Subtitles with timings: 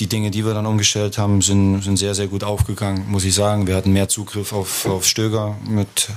[0.00, 3.34] die Dinge, die wir dann umgestellt haben, sind, sind sehr, sehr gut aufgegangen, muss ich
[3.34, 3.66] sagen.
[3.66, 6.08] Wir hatten mehr Zugriff auf, auf Stöger mit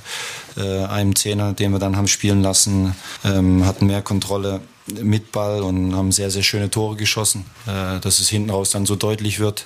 [0.55, 5.61] äh, einem Zehner, den wir dann haben spielen lassen, ähm, hatten mehr Kontrolle mit Ball
[5.61, 7.45] und haben sehr, sehr schöne Tore geschossen.
[7.67, 9.65] Äh, dass es hinten raus dann so deutlich wird,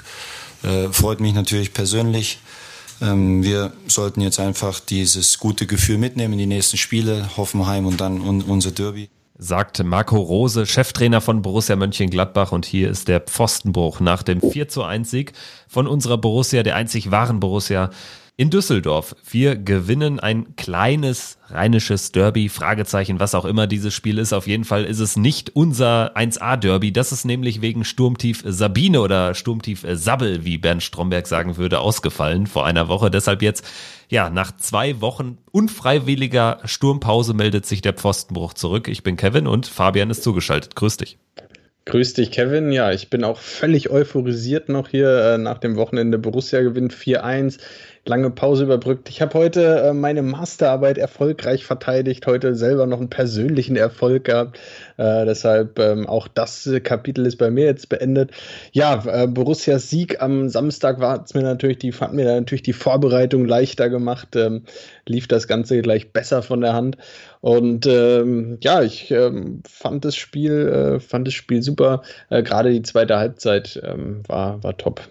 [0.63, 2.39] äh, freut mich natürlich persönlich.
[2.99, 8.01] Ähm, wir sollten jetzt einfach dieses gute Gefühl mitnehmen in die nächsten Spiele, Hoffenheim und
[8.01, 12.51] dann unser Derby sagt Marco Rose, Cheftrainer von Borussia Mönchengladbach.
[12.51, 15.33] Und hier ist der Pfostenbruch nach dem 4 zu 1 Sieg
[15.67, 17.91] von unserer Borussia, der einzig wahren Borussia
[18.39, 19.15] in Düsseldorf.
[19.27, 24.31] Wir gewinnen ein kleines rheinisches Derby, Fragezeichen, was auch immer dieses Spiel ist.
[24.31, 26.93] Auf jeden Fall ist es nicht unser 1A-Derby.
[26.93, 32.45] Das ist nämlich wegen Sturmtief Sabine oder Sturmtief Sabbel, wie Bernd Stromberg sagen würde, ausgefallen
[32.45, 33.09] vor einer Woche.
[33.09, 33.65] Deshalb jetzt,
[34.07, 38.87] ja, nach zwei Wochen unfreiwilliger Sturmpause meldet sich der Pfostenbruch zurück.
[38.87, 40.75] Ich bin Kevin und Fabian ist zugeschaltet.
[40.75, 41.17] Grüß dich.
[41.87, 42.73] Grüß dich, Kevin.
[42.73, 46.19] Ja, ich bin auch völlig euphorisiert noch hier äh, nach dem Wochenende.
[46.19, 47.59] Borussia gewinnt 4-1
[48.07, 49.09] lange Pause überbrückt.
[49.09, 54.59] Ich habe heute äh, meine Masterarbeit erfolgreich verteidigt, heute selber noch einen persönlichen Erfolg gehabt.
[54.97, 58.31] Äh, deshalb ähm, auch das Kapitel ist bei mir jetzt beendet.
[58.71, 63.45] Ja, äh, Borussias Sieg am Samstag war mir natürlich die, hat mir natürlich die Vorbereitung
[63.45, 64.35] leichter gemacht.
[64.35, 64.63] Ähm,
[65.05, 66.97] lief das Ganze gleich besser von der Hand.
[67.41, 70.67] Und ähm, ja, ich ähm, fand das Spiel,
[70.97, 72.01] äh, fand das Spiel super.
[72.29, 75.01] Äh, Gerade die zweite Halbzeit ähm, war, war top.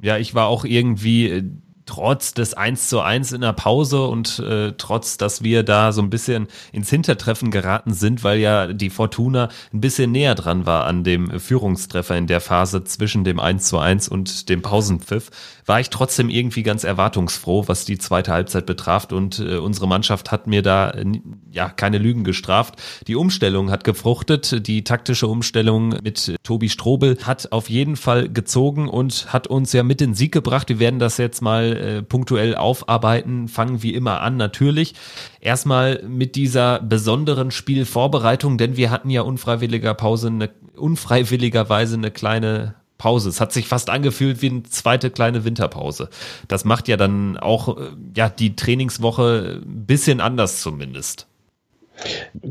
[0.00, 1.42] Ja, ich war auch irgendwie äh,
[1.88, 6.02] trotz des 1 zu 1 in der Pause und äh, trotz, dass wir da so
[6.02, 10.84] ein bisschen ins Hintertreffen geraten sind, weil ja die Fortuna ein bisschen näher dran war
[10.84, 15.30] an dem Führungstreffer in der Phase zwischen dem 1 zu 1 und dem Pausenpfiff,
[15.64, 20.30] war ich trotzdem irgendwie ganz erwartungsfroh, was die zweite Halbzeit betraf und äh, unsere Mannschaft
[20.30, 21.06] hat mir da äh,
[21.50, 22.74] ja keine Lügen gestraft.
[23.06, 28.88] Die Umstellung hat gefruchtet, die taktische Umstellung mit Tobi Strobel hat auf jeden Fall gezogen
[28.88, 30.68] und hat uns ja mit den Sieg gebracht.
[30.68, 34.94] Wir werden das jetzt mal äh, punktuell aufarbeiten, fangen wie immer an natürlich.
[35.40, 42.74] Erstmal mit dieser besonderen Spielvorbereitung, denn wir hatten ja unfreiwilliger Pause, eine, unfreiwilligerweise eine kleine
[42.98, 43.28] Pause.
[43.28, 46.10] Es hat sich fast angefühlt wie eine zweite kleine Winterpause.
[46.48, 51.27] Das macht ja dann auch äh, ja die Trainingswoche ein bisschen anders zumindest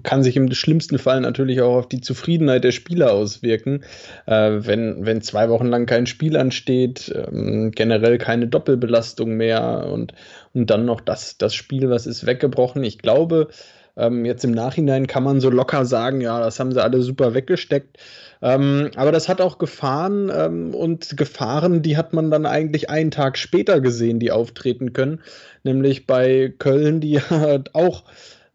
[0.04, 3.84] kann sich im schlimmsten Fall natürlich auch auf die Zufriedenheit der Spieler auswirken.
[4.26, 10.14] Äh, wenn, wenn zwei Wochen lang kein Spiel ansteht, ähm, generell keine Doppelbelastung mehr und,
[10.54, 12.84] und dann noch das, das Spiel, was ist weggebrochen.
[12.84, 13.50] Ich glaube,
[13.98, 17.34] ähm, jetzt im Nachhinein kann man so locker sagen, ja, das haben sie alle super
[17.34, 17.98] weggesteckt.
[18.42, 23.10] Ähm, aber das hat auch Gefahren ähm, und Gefahren, die hat man dann eigentlich einen
[23.10, 25.22] Tag später gesehen, die auftreten können.
[25.64, 28.04] Nämlich bei Köln, die ja auch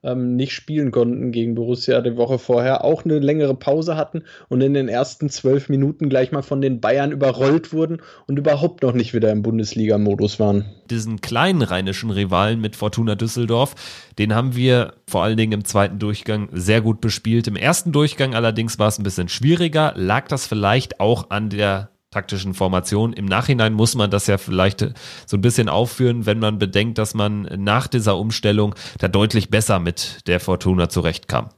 [0.03, 4.61] ähm, nicht spielen konnten gegen Borussia die Woche vorher, auch eine längere Pause hatten und
[4.61, 8.93] in den ersten zwölf Minuten gleich mal von den Bayern überrollt wurden und überhaupt noch
[8.93, 10.65] nicht wieder im Bundesliga-Modus waren.
[10.91, 13.75] Diesen kleinen rheinischen Rivalen mit Fortuna Düsseldorf,
[14.19, 17.47] den haben wir vor allen Dingen im zweiten Durchgang sehr gut bespielt.
[17.47, 19.93] Im ersten Durchgang allerdings war es ein bisschen schwieriger.
[19.97, 23.13] Lag das vielleicht auch an der taktischen Formation.
[23.13, 24.87] Im Nachhinein muss man das ja vielleicht
[25.27, 29.81] so ein bisschen aufführen, wenn man bedenkt, dass man nach dieser Umstellung da deutlich besser
[29.81, 31.49] mit der Fortuna zurechtkam.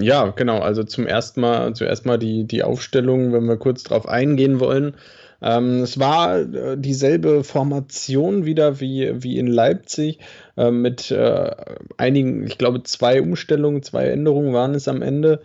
[0.00, 0.60] Ja, genau.
[0.60, 4.94] Also zum ersten Mal, zuerst mal die, die Aufstellung, wenn wir kurz drauf eingehen wollen.
[5.40, 10.18] Ähm, es war äh, dieselbe Formation wieder wie, wie in Leipzig
[10.56, 11.50] äh, mit äh,
[11.96, 15.40] einigen, ich glaube, zwei Umstellungen, zwei Änderungen waren es am Ende.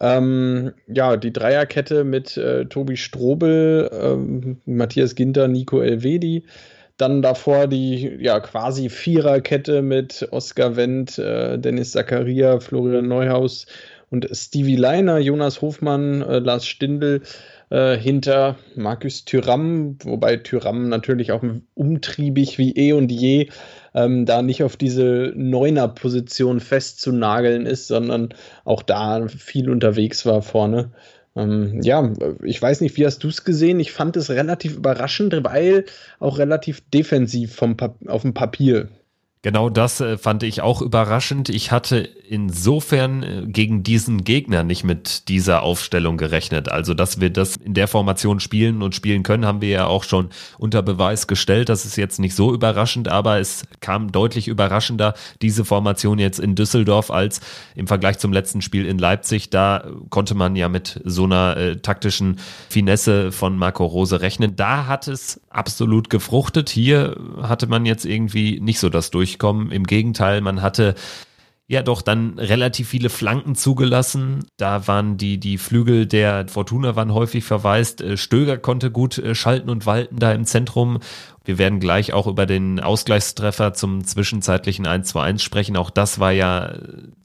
[0.00, 6.44] Ähm, ja, die Dreierkette mit äh, Tobi Strobel, ähm, Matthias Ginter, Nico Elvedi.
[6.96, 13.66] Dann davor die ja quasi Viererkette mit Oskar Wendt, äh, Dennis Zakaria, Florian Neuhaus
[14.10, 17.22] und Stevie Leiner, Jonas Hofmann, äh, Lars Stindl
[17.70, 21.42] äh, hinter Markus Thüram, wobei Thüram natürlich auch
[21.74, 23.48] umtriebig wie eh und je
[23.98, 28.30] ähm, da nicht auf diese Neuner-Position festzunageln ist, sondern
[28.64, 30.92] auch da viel unterwegs war vorne.
[31.34, 33.80] Ähm, ja, ich weiß nicht, wie hast du es gesehen?
[33.80, 35.84] Ich fand es relativ überraschend, weil
[36.20, 38.88] auch relativ defensiv vom auf dem Papier.
[39.42, 41.48] Genau das äh, fand ich auch überraschend.
[41.48, 46.68] Ich hatte insofern äh, gegen diesen Gegner nicht mit dieser Aufstellung gerechnet.
[46.68, 50.02] Also, dass wir das in der Formation spielen und spielen können, haben wir ja auch
[50.02, 51.68] schon unter Beweis gestellt.
[51.68, 56.56] Das ist jetzt nicht so überraschend, aber es kam deutlich überraschender, diese Formation jetzt in
[56.56, 57.40] Düsseldorf als
[57.76, 59.50] im Vergleich zum letzten Spiel in Leipzig.
[59.50, 64.56] Da konnte man ja mit so einer äh, taktischen Finesse von Marco Rose rechnen.
[64.56, 66.68] Da hat es absolut gefruchtet.
[66.68, 69.70] Hier hatte man jetzt irgendwie nicht so das durch durchkommen.
[69.70, 70.94] Im Gegenteil, man hatte
[71.70, 74.46] ja doch dann relativ viele Flanken zugelassen.
[74.56, 78.00] Da waren die, die Flügel der Fortuna waren häufig verwaist.
[78.00, 80.98] Äh, Stöger konnte gut äh, schalten und walten da im Zentrum.
[81.44, 85.76] Wir werden gleich auch über den Ausgleichstreffer zum zwischenzeitlichen 1 zu 1 sprechen.
[85.76, 86.72] Auch das war ja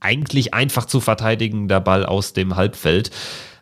[0.00, 3.10] eigentlich einfach zu verteidigender Ball aus dem Halbfeld.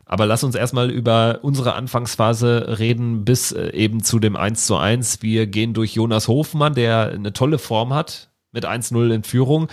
[0.05, 4.77] Aber lass uns erstmal über unsere Anfangsphase reden bis äh, eben zu dem 1 zu
[4.77, 5.23] 1.
[5.23, 9.69] Wir gehen durch Jonas Hofmann, der eine tolle Form hat mit 1-0 in Führung.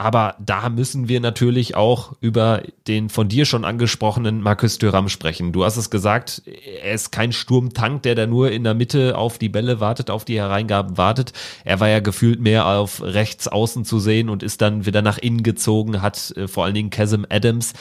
[0.00, 5.52] Aber da müssen wir natürlich auch über den von dir schon angesprochenen Markus Thuram sprechen.
[5.52, 9.36] Du hast es gesagt, er ist kein Sturmtank, der da nur in der Mitte auf
[9.36, 11.34] die Bälle wartet, auf die Hereingaben wartet.
[11.66, 15.18] Er war ja gefühlt mehr auf rechts außen zu sehen und ist dann wieder nach
[15.18, 17.74] innen gezogen, hat äh, vor allen Dingen Chasm Adams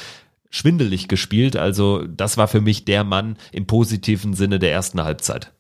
[0.50, 1.56] schwindelig gespielt.
[1.56, 5.54] Also das war für mich der Mann im positiven Sinne der ersten Halbzeit.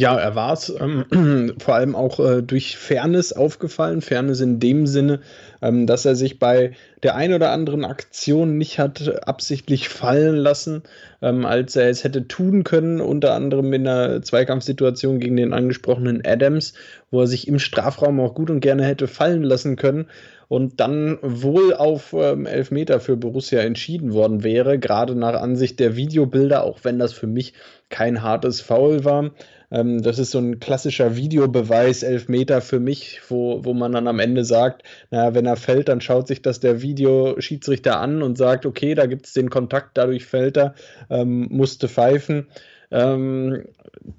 [0.00, 4.00] Ja, er war es ähm, vor allem auch äh, durch Fairness aufgefallen.
[4.00, 5.20] Fairness in dem Sinne,
[5.60, 10.84] ähm, dass er sich bei der ein oder anderen Aktion nicht hat absichtlich fallen lassen,
[11.20, 16.22] ähm, als er es hätte tun können, unter anderem in einer Zweikampfsituation gegen den angesprochenen
[16.24, 16.72] Adams,
[17.10, 20.06] wo er sich im Strafraum auch gut und gerne hätte fallen lassen können
[20.48, 25.94] und dann wohl auf ähm, Elfmeter für Borussia entschieden worden wäre, gerade nach Ansicht der
[25.94, 27.52] Videobilder, auch wenn das für mich
[27.90, 29.32] kein hartes Foul war.
[29.70, 34.18] Ähm, das ist so ein klassischer Videobeweis, Elfmeter für mich, wo, wo man dann am
[34.18, 38.66] Ende sagt, naja, wenn er fällt, dann schaut sich das der Videoschiedsrichter an und sagt,
[38.66, 40.74] okay, da gibt es den Kontakt, dadurch fällt er,
[41.08, 42.46] ähm, musste pfeifen.
[42.92, 43.66] Ähm,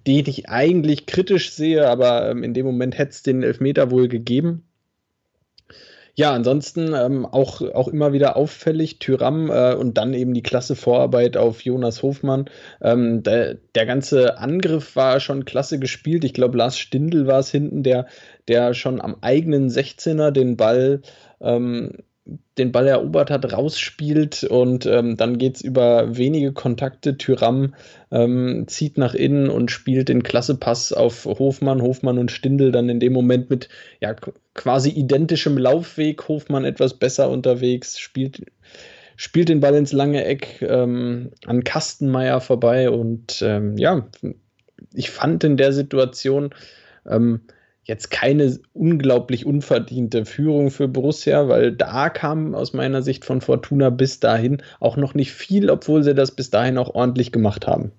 [0.08, 4.08] den ich eigentlich kritisch sehe, aber ähm, in dem Moment hätte es den Elfmeter wohl
[4.08, 4.64] gegeben.
[6.16, 10.76] Ja, ansonsten ähm, auch, auch immer wieder auffällig, Tyram äh, und dann eben die klasse
[10.76, 12.46] Vorarbeit auf Jonas Hofmann.
[12.82, 16.26] Ähm, der, der ganze Angriff war schon klasse gespielt.
[16.26, 18.08] Ich glaube, Lars Stindl war es hinten, der,
[18.48, 21.02] der schon am eigenen 16er den Ball
[21.40, 21.92] ähm,
[22.62, 27.18] den Ball erobert hat, rausspielt und ähm, dann geht es über wenige Kontakte.
[27.18, 27.74] Tyram
[28.12, 31.82] ähm, zieht nach innen und spielt den Klassepass auf Hofmann.
[31.82, 33.70] Hofmann und Stindel dann in dem Moment mit
[34.00, 34.16] ja,
[34.54, 36.28] quasi identischem Laufweg.
[36.28, 38.46] Hofmann etwas besser unterwegs, spielt,
[39.16, 44.08] spielt den Ball ins lange Eck ähm, an Kastenmeier vorbei und ähm, ja,
[44.94, 46.54] ich fand in der Situation,
[47.10, 47.42] ähm,
[47.84, 53.90] jetzt keine unglaublich unverdiente Führung für Borussia, weil da kam aus meiner Sicht von Fortuna
[53.90, 57.92] bis dahin auch noch nicht viel, obwohl sie das bis dahin auch ordentlich gemacht haben.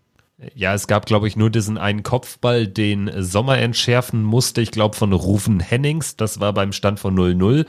[0.54, 4.60] Ja, es gab, glaube ich, nur diesen einen Kopfball, den Sommer entschärfen musste.
[4.60, 6.16] Ich glaube, von Rufen Hennings.
[6.16, 7.64] Das war beim Stand von 0-0.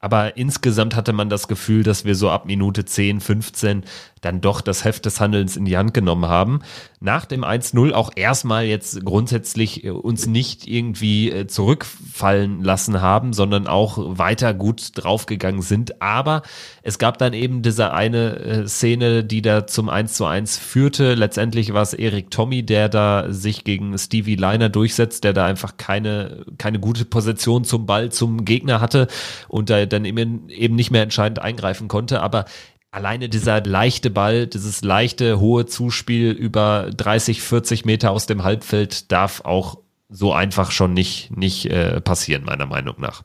[0.00, 3.84] Aber insgesamt hatte man das Gefühl, dass wir so ab Minute 10, 15
[4.20, 6.60] dann doch das Heft des Handelns in die Hand genommen haben.
[7.00, 13.32] Nach dem 1-0 auch erstmal jetzt grundsätzlich äh, uns nicht irgendwie äh, zurückfallen lassen haben,
[13.32, 16.02] sondern auch weiter gut draufgegangen sind.
[16.02, 16.42] Aber
[16.82, 21.14] es gab dann eben diese eine äh, Szene, die da zum 1 zu 1 führte.
[21.14, 25.76] Letztendlich war es Erik Tommy, der da sich gegen Stevie Leiner durchsetzt, der da einfach
[25.76, 29.06] keine, keine gute Position zum Ball zum Gegner hatte
[29.48, 32.20] und da dann eben, eben nicht mehr entscheidend eingreifen konnte.
[32.22, 32.44] Aber
[32.90, 39.12] alleine dieser leichte Ball, dieses leichte, hohe Zuspiel über 30, 40 Meter aus dem Halbfeld
[39.12, 43.24] darf auch so einfach schon nicht, nicht äh, passieren, meiner Meinung nach.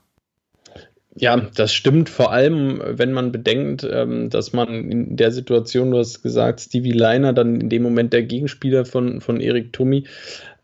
[1.16, 5.98] Ja, das stimmt vor allem, wenn man bedenkt, ähm, dass man in der Situation, du
[5.98, 10.04] hast gesagt, Stevie Leiner, dann in dem Moment der Gegenspieler von, von Erik Tommy,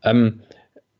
[0.03, 0.41] ähm,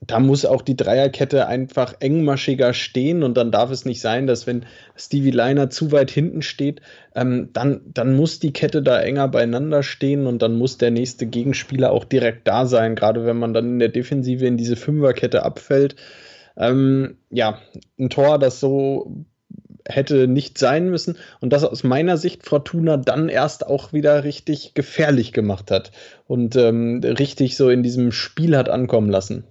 [0.07, 4.47] da muss auch die Dreierkette einfach engmaschiger stehen und dann darf es nicht sein, dass
[4.47, 4.65] wenn
[4.97, 6.81] Stevie Liner zu weit hinten steht,
[7.15, 11.27] ähm, dann, dann muss die Kette da enger beieinander stehen und dann muss der nächste
[11.27, 15.43] Gegenspieler auch direkt da sein, gerade wenn man dann in der Defensive in diese Fünferkette
[15.43, 15.97] abfällt.
[16.57, 17.59] Ähm, ja,
[17.99, 19.27] ein Tor, das so
[19.87, 24.75] hätte nicht sein müssen und das aus meiner Sicht Fortuna dann erst auch wieder richtig
[24.75, 25.91] gefährlich gemacht hat
[26.27, 29.45] und ähm, richtig so in diesem Spiel hat ankommen lassen.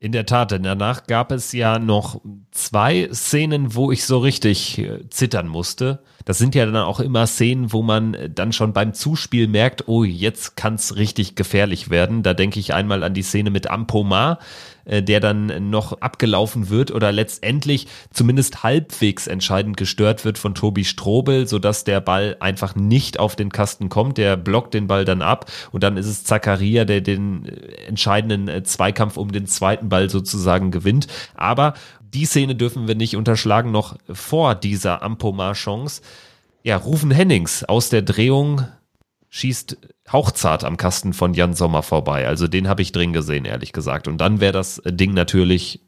[0.00, 2.20] In der Tat, denn danach gab es ja noch
[2.52, 6.04] zwei Szenen, wo ich so richtig äh, zittern musste.
[6.24, 10.04] Das sind ja dann auch immer Szenen, wo man dann schon beim Zuspiel merkt, oh,
[10.04, 12.22] jetzt kann's richtig gefährlich werden.
[12.22, 16.90] Da denke ich einmal an die Szene mit Ampomar, äh, der dann noch abgelaufen wird
[16.90, 23.20] oder letztendlich zumindest halbwegs entscheidend gestört wird von Tobi Strobel, sodass der Ball einfach nicht
[23.20, 24.18] auf den Kasten kommt.
[24.18, 28.48] Der blockt den Ball dann ab und dann ist es Zakaria, der den äh, entscheidenden
[28.48, 31.06] äh, Zweikampf um den zweiten Ball sozusagen gewinnt.
[31.34, 36.02] Aber die Szene dürfen wir nicht unterschlagen, noch vor dieser Ampomar-Chance.
[36.62, 38.66] Ja, Rufen Hennings aus der Drehung
[39.28, 39.76] schießt
[40.12, 42.26] hauchzart am Kasten von Jan Sommer vorbei.
[42.26, 44.08] Also den habe ich drin gesehen, ehrlich gesagt.
[44.08, 45.80] Und dann wäre das Ding natürlich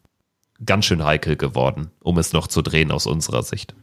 [0.65, 3.75] ganz schön heikel geworden, um es noch zu drehen aus unserer Sicht.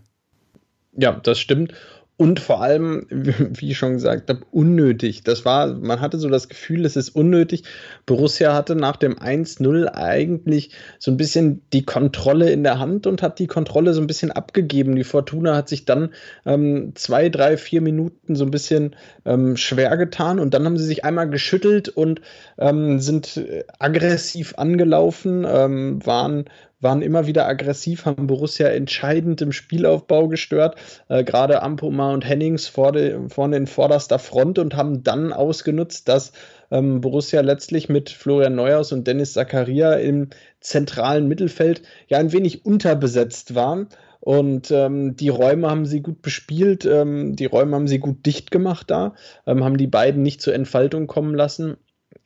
[0.94, 1.74] Ja, das stimmt
[2.18, 5.24] und vor allem, wie ich schon gesagt habe, unnötig.
[5.24, 7.64] Das war, man hatte so das Gefühl, es ist unnötig.
[8.08, 13.22] Borussia hatte nach dem 1-0 eigentlich so ein bisschen die Kontrolle in der Hand und
[13.22, 14.96] hat die Kontrolle so ein bisschen abgegeben.
[14.96, 16.10] Die Fortuna hat sich dann
[16.46, 18.96] ähm, zwei, drei, vier Minuten so ein bisschen
[19.26, 22.22] ähm, schwer getan und dann haben sie sich einmal geschüttelt und
[22.58, 23.46] ähm, sind
[23.78, 26.46] aggressiv angelaufen, ähm, waren
[26.80, 30.76] waren immer wieder aggressiv, haben Borussia entscheidend im Spielaufbau gestört,
[31.10, 36.34] äh, gerade Ampoma und Hennings vorne, in vorderster Front und haben dann ausgenutzt, dass
[36.70, 40.30] ähm, Borussia letztlich mit Florian Neuhaus und Dennis Zakaria im
[40.60, 43.88] zentralen Mittelfeld ja ein wenig unterbesetzt war.
[44.20, 48.52] Und ähm, die Räume haben sie gut bespielt, ähm, die Räume haben sie gut dicht
[48.52, 49.14] gemacht da,
[49.46, 51.78] ähm, haben die beiden nicht zur Entfaltung kommen lassen.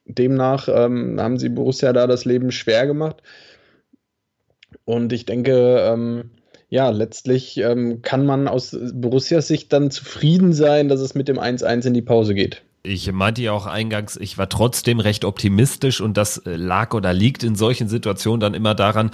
[0.06, 3.22] Demnach ähm, haben sie Borussia da das Leben schwer gemacht.
[4.86, 6.32] Und ich denke, ähm,
[6.70, 11.38] ja, letztlich ähm, kann man aus Borussias Sicht dann zufrieden sein, dass es mit dem
[11.38, 12.64] 1-1 in die Pause geht.
[12.84, 17.14] Ich meinte ja auch eingangs, ich war trotzdem recht optimistisch und das äh, lag oder
[17.14, 19.12] liegt in solchen Situationen dann immer daran,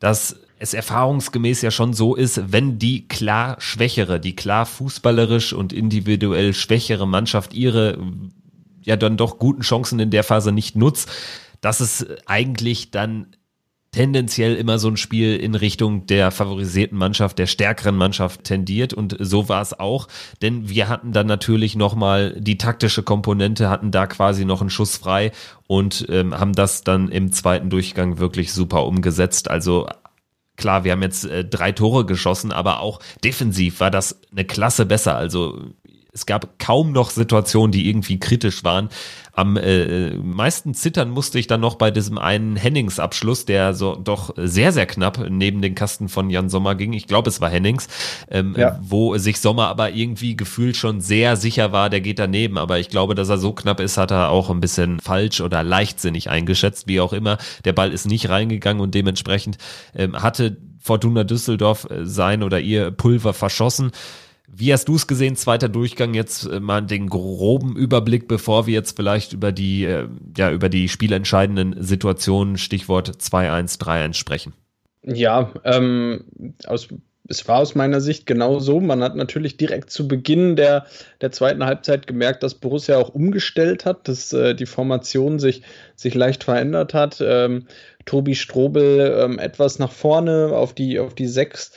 [0.00, 5.72] dass es erfahrungsgemäß ja schon so ist, wenn die klar schwächere, die klar fußballerisch und
[5.72, 7.98] individuell schwächere Mannschaft ihre
[8.82, 11.10] ja dann doch guten Chancen in der Phase nicht nutzt,
[11.60, 13.28] dass es eigentlich dann
[13.94, 19.16] tendenziell immer so ein Spiel in Richtung der favorisierten Mannschaft, der stärkeren Mannschaft tendiert und
[19.20, 20.08] so war es auch,
[20.42, 24.96] denn wir hatten dann natürlich nochmal die taktische Komponente, hatten da quasi noch einen Schuss
[24.96, 25.30] frei
[25.68, 29.48] und ähm, haben das dann im zweiten Durchgang wirklich super umgesetzt.
[29.48, 29.86] Also
[30.56, 34.86] klar, wir haben jetzt äh, drei Tore geschossen, aber auch defensiv war das eine Klasse
[34.86, 35.14] besser.
[35.14, 35.70] Also
[36.14, 38.88] es gab kaum noch Situationen, die irgendwie kritisch waren.
[39.32, 44.32] Am äh, meisten zittern musste ich dann noch bei diesem einen Hennings-Abschluss, der so doch
[44.36, 46.92] sehr, sehr knapp neben den Kasten von Jan Sommer ging.
[46.92, 47.88] Ich glaube, es war Hennings,
[48.30, 48.78] ähm, ja.
[48.80, 52.58] wo sich Sommer aber irgendwie gefühlt schon sehr sicher war, der geht daneben.
[52.58, 55.64] Aber ich glaube, dass er so knapp ist, hat er auch ein bisschen falsch oder
[55.64, 57.38] leichtsinnig eingeschätzt, wie auch immer.
[57.64, 59.58] Der Ball ist nicht reingegangen und dementsprechend
[59.96, 63.90] ähm, hatte Fortuna Düsseldorf äh, sein oder ihr Pulver verschossen.
[64.46, 68.74] Wie hast du es gesehen, zweiter Durchgang, jetzt äh, mal den groben Überblick, bevor wir
[68.74, 74.52] jetzt vielleicht über die, äh, ja, über die spielentscheidenden Situationen, Stichwort 2-1, 3-1 sprechen?
[75.02, 76.24] Ja, ähm,
[76.66, 76.88] aus,
[77.26, 78.80] es war aus meiner Sicht genau so.
[78.80, 80.86] Man hat natürlich direkt zu Beginn der,
[81.22, 85.62] der zweiten Halbzeit gemerkt, dass Borussia auch umgestellt hat, dass äh, die Formation sich,
[85.96, 87.22] sich leicht verändert hat.
[87.24, 87.66] Ähm,
[88.04, 91.72] Tobi Strobel ähm, etwas nach vorne auf die, auf die Sechs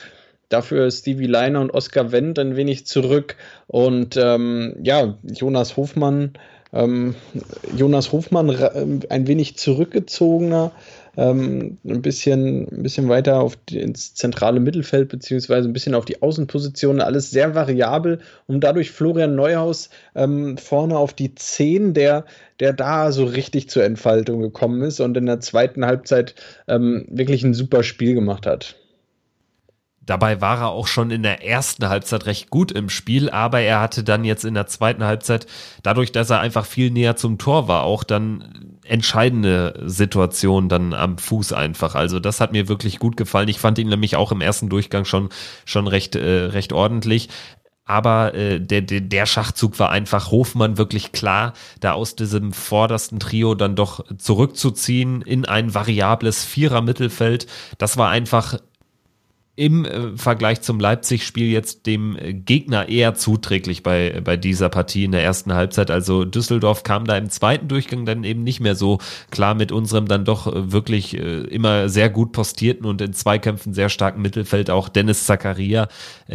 [0.49, 3.35] Dafür Stevie Leiner und Oskar Wendt ein wenig zurück.
[3.67, 6.33] Und ähm, ja, Jonas Hofmann,
[6.73, 7.15] ähm,
[7.75, 10.71] Jonas Hofmann ähm, ein wenig zurückgezogener,
[11.17, 16.05] ähm, ein, bisschen, ein bisschen weiter auf die, ins zentrale Mittelfeld, beziehungsweise ein bisschen auf
[16.05, 22.25] die Außenpositionen, alles sehr variabel, um dadurch Florian Neuhaus ähm, vorne auf die 10, der,
[22.59, 26.35] der da so richtig zur Entfaltung gekommen ist und in der zweiten Halbzeit
[26.67, 28.75] ähm, wirklich ein super Spiel gemacht hat.
[30.07, 33.81] Dabei war er auch schon in der ersten Halbzeit recht gut im Spiel, aber er
[33.81, 35.45] hatte dann jetzt in der zweiten Halbzeit,
[35.83, 41.17] dadurch, dass er einfach viel näher zum Tor war, auch dann entscheidende Situationen dann am
[41.17, 41.93] Fuß einfach.
[41.93, 43.49] Also das hat mir wirklich gut gefallen.
[43.49, 45.27] Ich fand ihn nämlich auch im ersten Durchgang schon,
[45.65, 47.27] schon recht, äh, recht ordentlich.
[47.83, 53.55] Aber äh, der, der, Schachzug war einfach Hofmann wirklich klar, da aus diesem vordersten Trio
[53.55, 57.47] dann doch zurückzuziehen in ein variables Vierer-Mittelfeld.
[57.77, 58.57] Das war einfach
[59.57, 65.03] im äh, Vergleich zum Leipzig-Spiel jetzt dem äh, Gegner eher zuträglich bei, bei dieser Partie
[65.03, 65.89] in der ersten Halbzeit.
[65.89, 68.99] Also Düsseldorf kam da im zweiten Durchgang dann eben nicht mehr so
[69.31, 73.89] klar mit unserem dann doch äh, wirklich immer sehr gut postierten und in Zweikämpfen sehr
[73.89, 75.87] starken Mittelfeld auch Dennis Zakaria,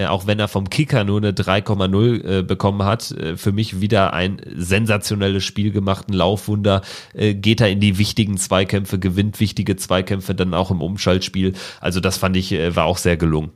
[0.08, 5.44] auch wenn er vom Kicker nur eine 3,0 bekommen hat, für mich wieder ein sensationelles
[5.44, 6.80] Spiel gemacht, ein Laufwunder,
[7.14, 11.52] geht er in die wichtigen Zweikämpfe, gewinnt wichtige Zweikämpfe dann auch im Umschaltspiel.
[11.80, 13.52] Also das fand ich, war auch sehr sehr gelungen.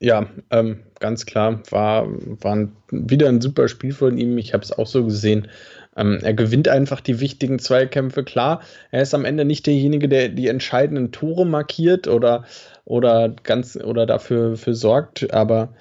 [0.00, 2.08] Ja, ähm, ganz klar, war,
[2.42, 4.38] war ein, wieder ein super Spiel von ihm.
[4.38, 5.48] Ich habe es auch so gesehen.
[5.96, 8.24] Ähm, er gewinnt einfach die wichtigen Zweikämpfe.
[8.24, 8.60] Klar,
[8.90, 12.44] er ist am Ende nicht derjenige, der die entscheidenden Tore markiert oder,
[12.84, 15.74] oder ganz oder dafür für sorgt, aber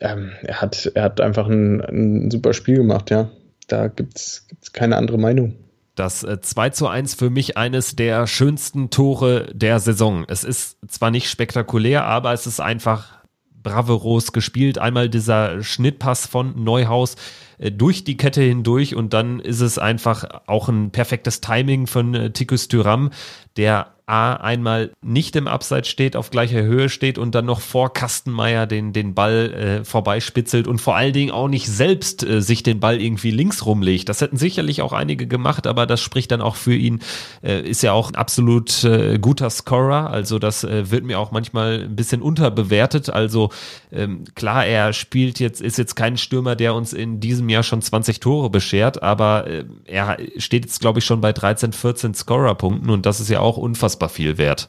[0.00, 3.30] ähm, er, hat, er hat einfach ein, ein super Spiel gemacht, ja.
[3.68, 5.54] Da gibt es keine andere Meinung.
[6.00, 10.24] Das 2 äh, zu 1 für mich eines der schönsten Tore der Saison.
[10.28, 13.18] Es ist zwar nicht spektakulär, aber es ist einfach
[13.62, 14.78] bravourös gespielt.
[14.78, 17.16] Einmal dieser Schnittpass von Neuhaus
[17.58, 22.14] äh, durch die Kette hindurch und dann ist es einfach auch ein perfektes Timing von
[22.14, 23.10] äh, Tikus Tyram,
[23.58, 27.92] der A, einmal nicht im Abseits steht, auf gleicher Höhe steht und dann noch vor
[27.92, 32.64] Kastenmeier den, den Ball äh, vorbeispitzelt und vor allen Dingen auch nicht selbst äh, sich
[32.64, 34.08] den Ball irgendwie links rumlegt.
[34.08, 36.98] Das hätten sicherlich auch einige gemacht, aber das spricht dann auch für ihn.
[37.42, 41.30] Äh, ist ja auch ein absolut äh, guter Scorer, also das äh, wird mir auch
[41.30, 43.10] manchmal ein bisschen unterbewertet.
[43.10, 43.50] Also
[43.92, 47.80] ähm, klar, er spielt jetzt, ist jetzt kein Stürmer, der uns in diesem Jahr schon
[47.80, 52.90] 20 Tore beschert, aber äh, er steht jetzt, glaube ich, schon bei 13, 14 Scorerpunkten
[52.90, 54.68] und das ist ja auch unfassbar viel wert.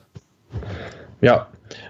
[1.22, 1.48] Ja,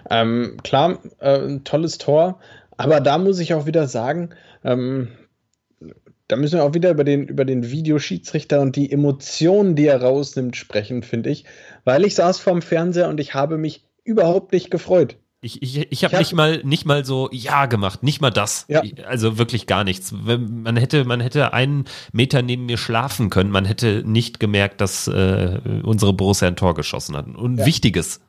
[0.10, 2.40] ähm, klar, äh, ein tolles Tor,
[2.78, 4.30] aber da muss ich auch wieder sagen,
[4.64, 5.10] ähm,
[6.28, 10.02] da müssen wir auch wieder über den, über den Videoschiedsrichter und die Emotionen, die er
[10.02, 11.44] rausnimmt, sprechen, finde ich.
[11.84, 15.18] Weil ich saß vorm Fernseher und ich habe mich überhaupt nicht gefreut.
[15.44, 18.66] Ich, ich, ich habe hab nicht mal nicht mal so ja gemacht, nicht mal das.
[18.68, 18.84] Ja.
[19.08, 20.12] Also wirklich gar nichts.
[20.12, 23.50] Man hätte man hätte einen Meter neben mir schlafen können.
[23.50, 27.26] Man hätte nicht gemerkt, dass äh, unsere Borussia ein Tor geschossen hat.
[27.26, 27.66] Und ja.
[27.66, 28.22] wichtiges.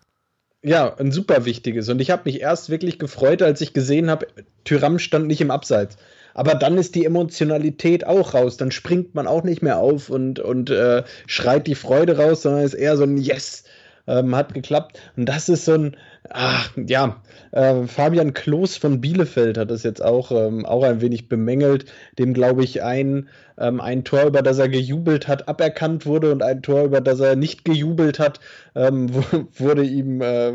[0.63, 1.91] Ja, ein super wichtiges.
[1.91, 4.29] Und ich habe mich erst wirklich gefreut, als ich gesehen habe,
[4.65, 5.99] Tyram stand nicht im Abseits.
[6.35, 8.57] Aber dann ist die Emotionalität auch raus.
[8.57, 12.63] Dann springt man auch nicht mehr auf und, und äh, schreit die Freude raus, sondern
[12.63, 13.65] ist eher so ein Yes,
[14.07, 15.01] ähm, hat geklappt.
[15.17, 15.97] Und das ist so ein,
[16.31, 21.29] ach, ja, äh, Fabian Klos von Bielefeld hat das jetzt auch, ähm, auch ein wenig
[21.29, 21.87] bemängelt,
[22.19, 23.29] dem, glaube ich, ein,
[23.59, 27.21] ähm, ein Tor, über das er gejubelt hat, aberkannt wurde und ein Tor, über das
[27.21, 28.41] er nicht gejubelt hat,
[28.75, 29.11] ähm,
[29.59, 30.53] wurde ihm äh,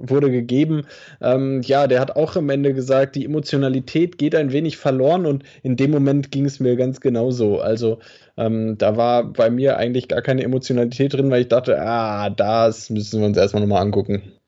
[0.00, 0.86] wurde gegeben.
[1.20, 5.44] Ähm, ja, der hat auch am Ende gesagt, die Emotionalität geht ein wenig verloren und
[5.62, 7.60] in dem Moment ging es mir ganz genauso.
[7.60, 7.98] Also
[8.36, 12.90] ähm, da war bei mir eigentlich gar keine Emotionalität drin, weil ich dachte, ah, das
[12.90, 14.39] müssen wir uns erstmal nochmal angucken.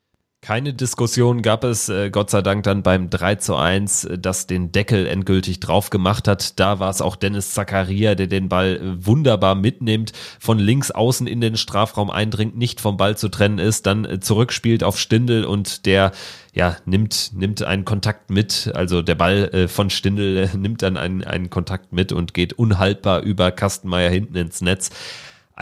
[0.45, 4.49] Keine Diskussion gab es, äh, Gott sei Dank, dann beim 3 zu 1, äh, das
[4.49, 6.59] den Deckel endgültig drauf gemacht hat.
[6.59, 11.29] Da war es auch Dennis Zakaria, der den Ball äh, wunderbar mitnimmt, von links außen
[11.29, 15.87] in den Strafraum eindringt, nicht vom Ball zu trennen ist, dann zurückspielt auf Stindel und
[15.87, 16.11] der
[16.53, 20.97] ja, nimmt, nimmt einen Kontakt mit, also der Ball äh, von Stindel äh, nimmt dann
[20.97, 24.91] einen, einen Kontakt mit und geht unhaltbar über Kastenmeier hinten ins Netz.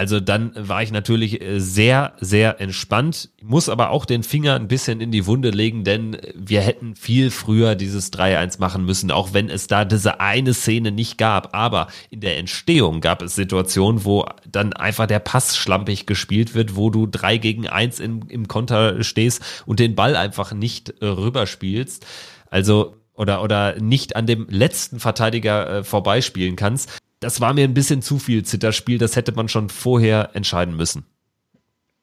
[0.01, 4.67] Also dann war ich natürlich äh, sehr, sehr entspannt, muss aber auch den Finger ein
[4.67, 9.35] bisschen in die Wunde legen, denn wir hätten viel früher dieses 3-1 machen müssen, auch
[9.35, 11.55] wenn es da diese eine Szene nicht gab.
[11.55, 16.77] Aber in der Entstehung gab es Situationen, wo dann einfach der Pass schlampig gespielt wird,
[16.77, 21.05] wo du 3 gegen 1 in, im Konter stehst und den Ball einfach nicht äh,
[21.05, 22.07] rüberspielst.
[22.49, 27.75] Also oder, oder nicht an dem letzten Verteidiger äh, vorbeispielen kannst das war mir ein
[27.75, 31.05] bisschen zu viel Zitterspiel, das hätte man schon vorher entscheiden müssen.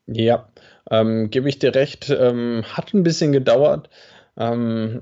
[0.05, 0.47] Ja,
[0.89, 3.89] ähm, gebe ich dir recht, ähm, hat ein bisschen gedauert.
[4.37, 5.01] Ähm,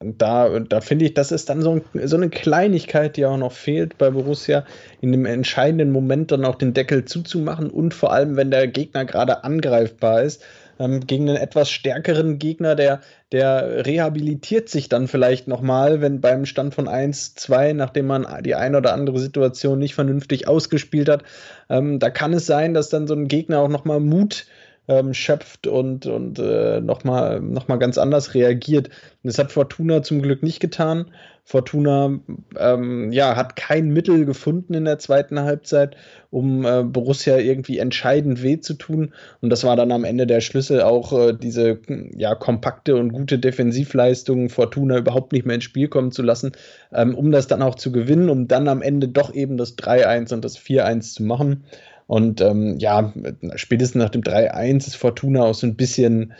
[0.00, 3.98] da, da finde ich, das ist dann so, so, eine Kleinigkeit, die auch noch fehlt
[3.98, 4.64] bei Borussia,
[5.02, 9.04] in dem entscheidenden Moment dann auch den Deckel zuzumachen und vor allem, wenn der Gegner
[9.04, 10.42] gerade angreifbar ist,
[10.80, 16.46] ähm, gegen einen etwas stärkeren Gegner, der, der rehabilitiert sich dann vielleicht nochmal, wenn beim
[16.46, 21.22] Stand von 1, 2, nachdem man die eine oder andere Situation nicht vernünftig ausgespielt hat,
[21.68, 24.46] ähm, da kann es sein, dass dann so ein Gegner auch nochmal Mut
[24.90, 28.90] ähm, schöpft und, und äh, nochmal noch mal ganz anders reagiert.
[29.22, 31.06] das hat Fortuna zum Glück nicht getan.
[31.44, 32.20] Fortuna
[32.58, 35.96] ähm, ja, hat kein Mittel gefunden in der zweiten Halbzeit,
[36.30, 39.14] um äh, Borussia irgendwie entscheidend weh zu tun.
[39.40, 41.80] Und das war dann am Ende der Schlüssel auch äh, diese
[42.16, 46.52] ja, kompakte und gute Defensivleistung Fortuna überhaupt nicht mehr ins Spiel kommen zu lassen,
[46.92, 50.34] ähm, um das dann auch zu gewinnen, um dann am Ende doch eben das 3-1
[50.34, 51.64] und das 4-1 zu machen.
[52.10, 53.12] Und ähm, ja,
[53.54, 56.32] spätestens nach dem 3-1 ist Fortuna auch so ein bisschen,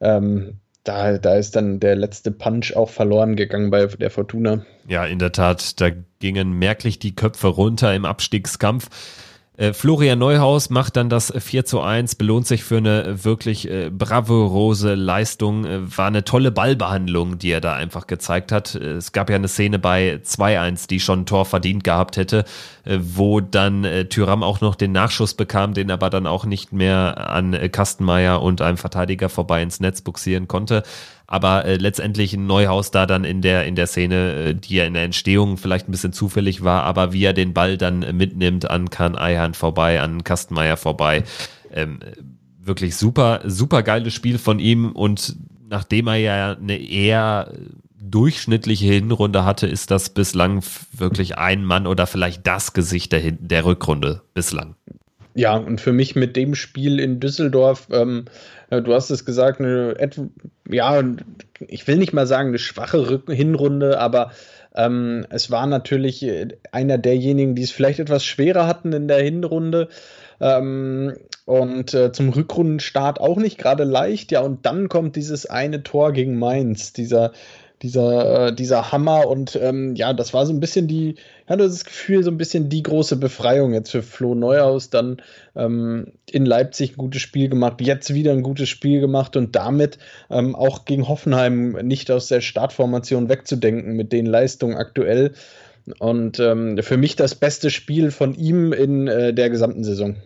[0.00, 4.64] ähm, da, da ist dann der letzte Punch auch verloren gegangen bei der Fortuna.
[4.88, 8.88] Ja, in der Tat, da gingen merklich die Köpfe runter im Abstiegskampf.
[9.60, 13.90] Äh, Florian Neuhaus macht dann das 4 zu 1, belohnt sich für eine wirklich äh,
[13.90, 15.66] bravourose Leistung.
[15.66, 18.74] Äh, war eine tolle Ballbehandlung, die er da einfach gezeigt hat.
[18.74, 22.46] Äh, es gab ja eine Szene bei 2-1, die schon ein Tor verdient gehabt hätte,
[22.84, 26.72] äh, wo dann äh, Tyram auch noch den Nachschuss bekam, den aber dann auch nicht
[26.72, 30.84] mehr an äh, Kastenmeier und einem Verteidiger vorbei ins Netz buxieren konnte
[31.30, 34.84] aber äh, letztendlich ein Neuhaus da dann in der in der Szene, äh, die ja
[34.84, 38.12] in der Entstehung vielleicht ein bisschen zufällig war, aber wie er den Ball dann äh,
[38.12, 41.22] mitnimmt an Kahn Eihand vorbei, an Kastenmeier vorbei,
[41.72, 42.00] ähm,
[42.58, 45.36] wirklich super super geiles Spiel von ihm und
[45.68, 47.52] nachdem er ja eine eher
[48.02, 53.64] durchschnittliche Hinrunde hatte, ist das bislang wirklich ein Mann oder vielleicht das Gesicht der, der
[53.64, 54.74] Rückrunde bislang.
[55.34, 58.24] Ja, und für mich mit dem Spiel in Düsseldorf, ähm,
[58.70, 59.96] du hast es gesagt, eine,
[60.68, 61.02] ja,
[61.66, 64.30] ich will nicht mal sagen eine schwache Hinrunde, aber
[64.74, 66.24] ähm, es war natürlich
[66.70, 69.88] einer derjenigen, die es vielleicht etwas schwerer hatten in der Hinrunde.
[70.40, 74.30] Ähm, und äh, zum Rückrundenstart auch nicht gerade leicht.
[74.30, 77.32] Ja, und dann kommt dieses eine Tor gegen Mainz, dieser
[77.82, 81.14] dieser, äh, dieser Hammer und ähm, ja, das war so ein bisschen die,
[81.50, 85.20] hatte das Gefühl, so ein bisschen die große Befreiung jetzt für Flo Neuhaus, dann
[85.56, 89.98] ähm, in Leipzig ein gutes Spiel gemacht, jetzt wieder ein gutes Spiel gemacht und damit
[90.30, 95.32] ähm, auch gegen Hoffenheim nicht aus der Startformation wegzudenken mit den Leistungen aktuell.
[95.98, 100.16] Und ähm, für mich das beste Spiel von ihm in äh, der gesamten Saison.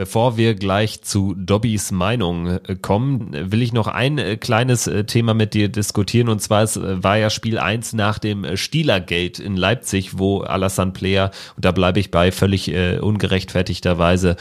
[0.00, 5.04] Bevor wir gleich zu Dobbys Meinung äh, kommen, will ich noch ein äh, kleines äh,
[5.04, 6.30] Thema mit dir diskutieren.
[6.30, 11.30] Und zwar es war ja Spiel 1 nach dem Stielergate in Leipzig, wo Alassane Player,
[11.54, 14.36] und da bleibe ich bei, völlig ungerechtfertigterweise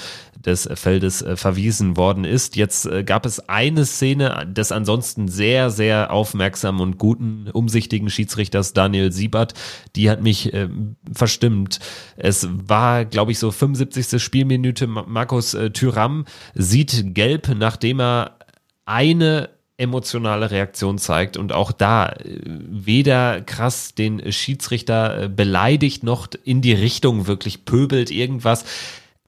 [0.45, 2.55] des Feldes verwiesen worden ist.
[2.55, 9.11] Jetzt gab es eine Szene des ansonsten sehr, sehr aufmerksamen und guten, umsichtigen Schiedsrichters Daniel
[9.11, 9.53] Siebert.
[9.97, 10.69] Die hat mich äh,
[11.11, 11.79] verstimmt.
[12.15, 14.21] Es war, glaube ich, so 75.
[14.21, 14.87] Spielminute.
[14.87, 18.37] Markus äh, Thüram sieht gelb, nachdem er
[18.85, 26.27] eine emotionale Reaktion zeigt und auch da äh, weder krass den Schiedsrichter äh, beleidigt noch
[26.43, 28.65] in die Richtung wirklich pöbelt irgendwas.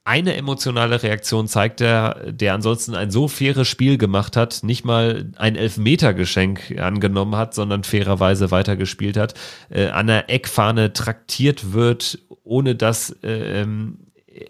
[0.04, 5.32] Eine emotionale Reaktion zeigt er, der ansonsten ein so faires Spiel gemacht hat, nicht mal
[5.38, 9.36] ein Elfmetergeschenk angenommen hat, sondern fairerweise weitergespielt hat,
[9.70, 14.00] äh, an der Eckfahne traktiert wird, ohne dass äh, ähm,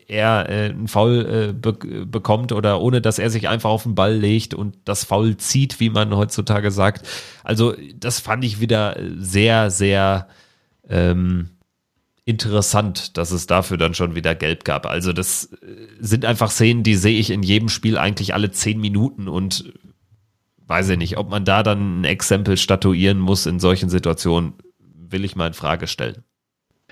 [0.07, 1.73] er äh, einen Foul äh, be
[2.05, 5.79] bekommt oder ohne dass er sich einfach auf den Ball legt und das Foul zieht,
[5.79, 7.07] wie man heutzutage sagt.
[7.43, 10.27] Also das fand ich wieder sehr, sehr
[10.87, 11.49] ähm,
[12.25, 14.85] interessant, dass es dafür dann schon wieder gelb gab.
[14.85, 18.79] Also das äh, sind einfach Szenen, die sehe ich in jedem Spiel eigentlich alle zehn
[18.79, 19.73] Minuten und
[20.67, 25.25] weiß ich nicht, ob man da dann ein Exempel statuieren muss in solchen Situationen, will
[25.25, 26.23] ich mal in Frage stellen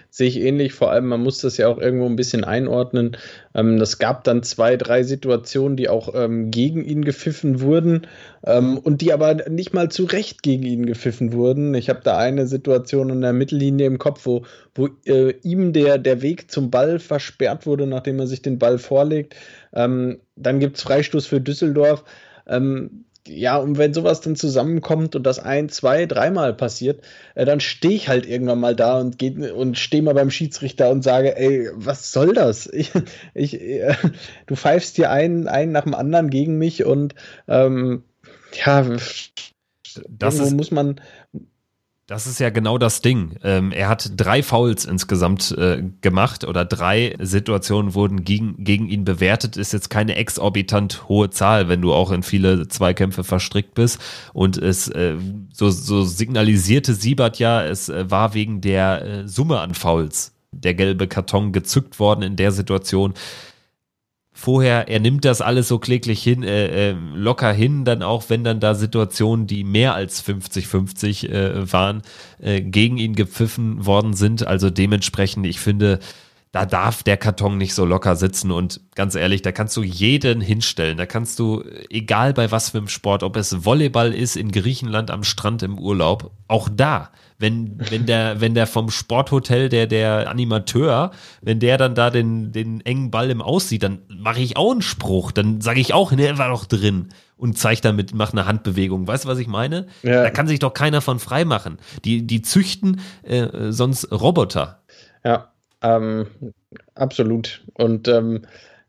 [0.09, 0.73] sehe ich ähnlich.
[0.73, 3.17] Vor allem, man muss das ja auch irgendwo ein bisschen einordnen.
[3.53, 8.07] Ähm, das gab dann zwei, drei Situationen, die auch ähm, gegen ihn gepfiffen wurden
[8.45, 11.73] ähm, und die aber nicht mal zu Recht gegen ihn gepfiffen wurden.
[11.75, 14.43] Ich habe da eine Situation in der Mittellinie im Kopf, wo,
[14.75, 18.79] wo äh, ihm der, der Weg zum Ball versperrt wurde, nachdem er sich den Ball
[18.79, 19.35] vorlegt.
[19.73, 22.03] Ähm, dann gibt es Freistoß für Düsseldorf.
[22.47, 27.03] Ähm, ja, und wenn sowas dann zusammenkommt und das ein, zwei, dreimal passiert,
[27.35, 31.03] äh, dann stehe ich halt irgendwann mal da und und stehe mal beim Schiedsrichter und
[31.03, 32.69] sage, ey, was soll das?
[32.79, 32.91] Ich,
[33.33, 33.93] ich, äh,
[34.47, 37.13] du pfeifst hier einen, einen nach dem anderen gegen mich und
[37.47, 38.03] ähm,
[38.65, 38.85] ja,
[40.07, 41.01] das ist, muss man
[42.09, 43.35] das ist ja genau das Ding.
[43.43, 49.05] Ähm, er hat drei Fouls insgesamt äh, gemacht oder drei Situationen wurden gegen, gegen ihn
[49.05, 49.57] bewertet.
[49.57, 54.01] Ist jetzt keine exorbitant hohe Zahl, wenn du auch in viele Zweikämpfe verstrickt bist.
[54.33, 55.17] Und es äh,
[55.53, 60.73] so, so signalisierte Siebert ja, es äh, war wegen der äh, Summe an Fouls der
[60.73, 63.13] gelbe Karton gezückt worden in der Situation
[64.39, 68.43] vorher, er nimmt das alles so kläglich hin, äh, äh, locker hin, dann auch, wenn
[68.43, 72.01] dann da Situationen, die mehr als 50-50 äh, waren,
[72.41, 74.47] äh, gegen ihn gepfiffen worden sind.
[74.47, 75.99] Also dementsprechend, ich finde,
[76.51, 80.41] da darf der Karton nicht so locker sitzen und ganz ehrlich, da kannst du jeden
[80.41, 80.97] hinstellen.
[80.97, 85.11] Da kannst du, egal bei was für einem Sport, ob es Volleyball ist in Griechenland
[85.11, 90.29] am Strand im Urlaub, auch da wenn, wenn der, wenn der vom Sporthotel, der, der
[90.29, 94.71] Animateur, wenn der dann da den, den engen Ball im Aussieht, dann mache ich auch
[94.71, 95.31] einen Spruch.
[95.31, 99.07] Dann sage ich auch, ne, er war doch drin und zeigt damit, macht eine Handbewegung.
[99.07, 99.87] Weißt du, was ich meine?
[100.03, 100.23] Ja.
[100.23, 101.77] Da kann sich doch keiner von frei machen.
[102.03, 104.81] Die, die züchten äh, sonst Roboter.
[105.23, 106.27] Ja, ähm,
[106.95, 107.63] absolut.
[107.73, 108.41] Und ähm,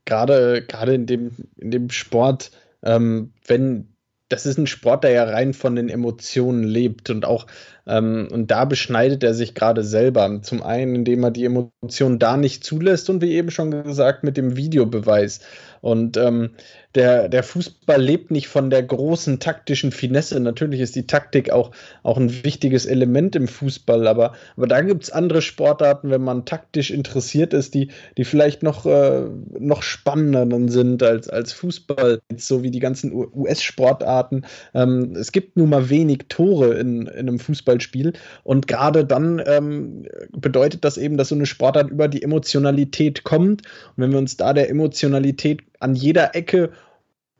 [0.04, 2.50] gerade gerade in dem, in dem Sport,
[2.82, 3.88] ähm, wenn
[4.30, 7.46] das ist ein Sport, der ja rein von den Emotionen lebt und auch
[7.86, 10.40] ähm, und da beschneidet er sich gerade selber.
[10.42, 14.36] Zum einen, indem er die Emotionen da nicht zulässt und wie eben schon gesagt mit
[14.36, 15.40] dem Videobeweis.
[15.80, 16.50] Und ähm,
[16.94, 20.40] der, der Fußball lebt nicht von der großen taktischen Finesse.
[20.40, 21.70] Natürlich ist die Taktik auch,
[22.02, 26.44] auch ein wichtiges Element im Fußball, aber, aber da gibt es andere Sportarten, wenn man
[26.44, 29.22] taktisch interessiert ist, die, die vielleicht noch, äh,
[29.58, 34.44] noch spannender sind als, als Fußball, so wie die ganzen US-Sportarten.
[34.74, 40.06] Ähm, es gibt nun mal wenig Tore in, in einem Fußballspiel und gerade dann ähm,
[40.32, 43.62] bedeutet das eben, dass so eine Sportart über die Emotionalität kommt.
[43.96, 46.70] Und wenn wir uns da der Emotionalität an jeder Ecke,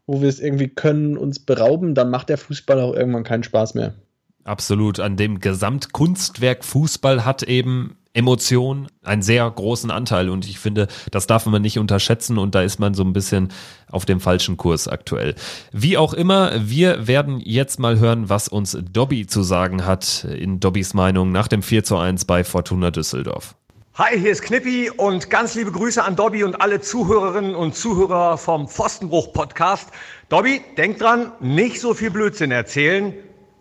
[0.07, 3.75] wo wir es irgendwie können, uns berauben, dann macht der Fußball auch irgendwann keinen Spaß
[3.75, 3.95] mehr.
[4.43, 4.99] Absolut.
[4.99, 11.29] An dem Gesamtkunstwerk Fußball hat eben Emotion einen sehr großen Anteil und ich finde, das
[11.29, 13.53] darf man nicht unterschätzen und da ist man so ein bisschen
[13.89, 15.37] auf dem falschen Kurs aktuell.
[15.71, 20.59] Wie auch immer, wir werden jetzt mal hören, was uns Dobby zu sagen hat in
[20.59, 23.55] Dobbys Meinung nach dem 4 zu 1 bei Fortuna Düsseldorf.
[24.03, 28.39] Hi, hier ist Knippi und ganz liebe Grüße an Dobby und alle Zuhörerinnen und Zuhörer
[28.39, 29.91] vom Pfostenbruch Podcast.
[30.31, 33.13] Dobby, denk dran, nicht so viel Blödsinn erzählen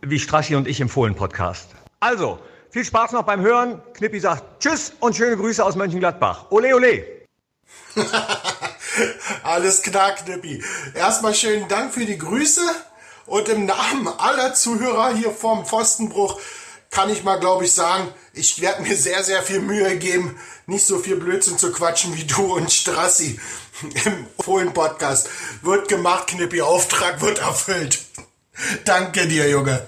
[0.01, 1.71] wie Strassi und ich im Fohlen Podcast.
[1.99, 3.81] Also, viel Spaß noch beim Hören.
[3.91, 6.45] Knippi sagt Tschüss und schöne Grüße aus Mönchengladbach.
[6.51, 7.03] Ole, ole.
[9.43, 10.63] Alles klar, Knippi.
[10.93, 12.61] Erstmal schönen Dank für die Grüße
[13.25, 16.39] und im Namen aller Zuhörer hier vom Pfostenbruch
[16.89, 20.85] kann ich mal, glaube ich, sagen, ich werde mir sehr, sehr viel Mühe geben, nicht
[20.85, 23.39] so viel Blödsinn zu quatschen wie du und Strassi
[24.05, 25.29] im Fohlen-Podcast.
[25.61, 27.99] Wird gemacht, Knippi, Auftrag wird erfüllt.
[28.85, 29.81] Danke dir, Junge.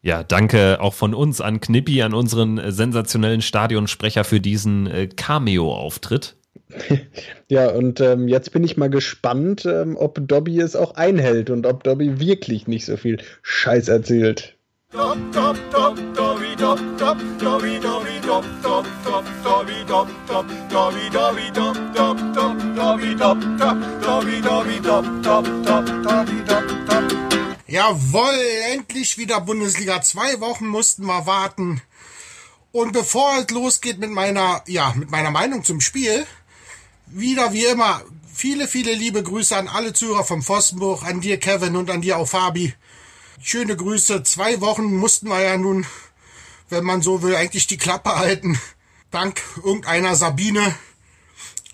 [0.00, 6.36] Ja, danke auch von uns an Knippi, an unseren sensationellen Stadionsprecher für diesen äh, Cameo-Auftritt.
[7.48, 11.66] Ja, und ähm, jetzt bin ich mal gespannt, ähm, ob Dobby es auch einhält und
[11.66, 14.56] ob Dobby wirklich nicht so viel Scheiß erzählt.
[27.66, 28.38] Jawohl,
[28.70, 30.02] endlich wieder Bundesliga.
[30.02, 31.80] Zwei Wochen mussten wir warten.
[32.70, 36.26] Und bevor es losgeht mit meiner, ja, mit meiner Meinung zum Spiel,
[37.06, 41.76] wieder wie immer, viele, viele liebe Grüße an alle Zuhörer vom Pfostenbuch, an dir Kevin
[41.76, 42.74] und an dir auch Fabi.
[43.40, 44.22] Schöne Grüße.
[44.24, 45.86] Zwei Wochen mussten wir ja nun,
[46.68, 48.58] wenn man so will, eigentlich die Klappe halten.
[49.10, 50.74] Dank irgendeiner Sabine.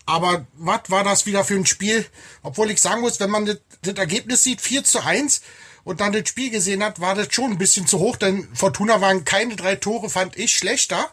[0.07, 2.07] Aber was war das wieder für ein Spiel?
[2.43, 5.43] Obwohl ich sagen muss, wenn man das, das Ergebnis sieht, 4 zu 1
[5.85, 9.01] und dann das Spiel gesehen hat, war das schon ein bisschen zu hoch, denn Fortuna
[9.01, 11.11] waren keine drei Tore, fand ich schlechter.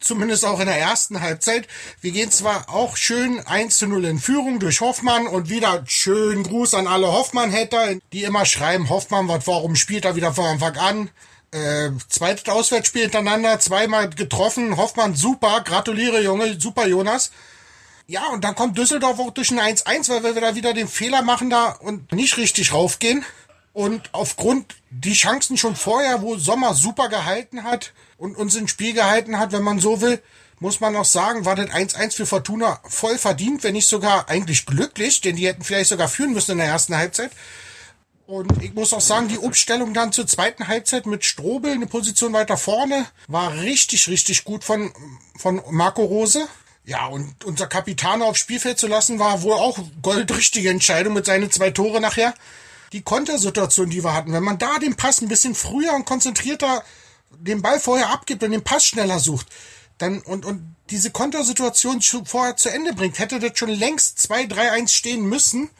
[0.00, 1.66] Zumindest auch in der ersten Halbzeit.
[2.00, 6.42] Wir gehen zwar auch schön 1 zu 0 in Führung durch Hoffmann und wieder schön
[6.42, 10.76] Gruß an alle Hoffmann-Hatter, die immer schreiben, Hoffmann, was, warum spielt er wieder von Anfang
[10.76, 11.10] an?
[11.52, 14.76] Äh, zweites Auswärtsspiel hintereinander, zweimal getroffen.
[14.76, 17.30] Hoffmann, super, gratuliere Junge, super Jonas.
[18.06, 21.22] Ja, und dann kommt Düsseldorf auch durch ein 1-1, weil wir da wieder den Fehler
[21.22, 23.24] machen da und nicht richtig raufgehen.
[23.74, 28.94] Und aufgrund die Chancen schon vorher, wo Sommer super gehalten hat und uns ins Spiel
[28.94, 30.22] gehalten hat, wenn man so will,
[30.60, 34.64] muss man auch sagen, war das 1-1 für Fortuna voll verdient, wenn nicht sogar eigentlich
[34.64, 37.32] glücklich, denn die hätten vielleicht sogar führen müssen in der ersten Halbzeit.
[38.26, 42.32] Und ich muss auch sagen, die Umstellung dann zur zweiten Halbzeit mit Strobel, eine Position
[42.32, 44.92] weiter vorne, war richtig, richtig gut von,
[45.36, 46.46] von Marco Rose.
[46.86, 51.50] Ja, und unser Kapitän aufs Spielfeld zu lassen, war wohl auch goldrichtige Entscheidung mit seinen
[51.50, 52.34] zwei Tore nachher
[52.94, 56.84] die Kontersituation, die wir hatten, wenn man da den Pass ein bisschen früher und konzentrierter
[57.30, 59.48] den Ball vorher abgibt und den Pass schneller sucht,
[59.98, 65.26] dann und, und diese Kontersituation vorher zu Ende bringt, hätte das schon längst 2-3-1 stehen
[65.26, 65.70] müssen.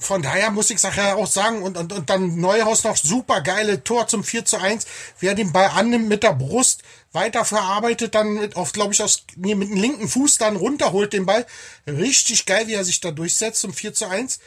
[0.00, 3.84] Von daher muss ich ja auch sagen, und, und, und dann Neuhaus noch super geile
[3.84, 4.84] Tor zum 4 zu 1.
[5.20, 9.24] Wer den Ball annimmt mit der Brust, weiter verarbeitet, dann mit, auf, glaube ich, aus,
[9.36, 11.46] nee, mit dem linken Fuß dann runterholt den Ball.
[11.86, 14.40] Richtig geil, wie er sich da durchsetzt zum 4 zu 1.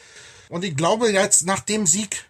[0.52, 2.26] Und ich glaube jetzt nach dem Sieg,